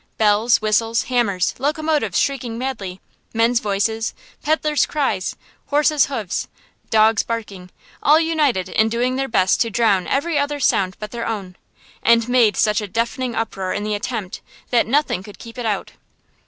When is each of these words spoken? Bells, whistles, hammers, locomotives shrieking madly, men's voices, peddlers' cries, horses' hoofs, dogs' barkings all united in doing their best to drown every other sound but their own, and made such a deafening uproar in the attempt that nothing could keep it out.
Bells, 0.17 0.63
whistles, 0.63 1.03
hammers, 1.03 1.53
locomotives 1.59 2.17
shrieking 2.17 2.57
madly, 2.57 2.99
men's 3.35 3.59
voices, 3.59 4.15
peddlers' 4.41 4.87
cries, 4.87 5.35
horses' 5.67 6.07
hoofs, 6.07 6.47
dogs' 6.89 7.21
barkings 7.21 7.69
all 8.01 8.19
united 8.19 8.67
in 8.67 8.89
doing 8.89 9.15
their 9.15 9.27
best 9.27 9.61
to 9.61 9.69
drown 9.69 10.07
every 10.07 10.39
other 10.39 10.59
sound 10.59 10.95
but 10.99 11.11
their 11.11 11.27
own, 11.27 11.55
and 12.01 12.27
made 12.27 12.57
such 12.57 12.81
a 12.81 12.87
deafening 12.87 13.35
uproar 13.35 13.73
in 13.73 13.83
the 13.83 13.93
attempt 13.93 14.41
that 14.71 14.87
nothing 14.87 15.21
could 15.21 15.37
keep 15.37 15.55
it 15.59 15.67
out. 15.67 15.91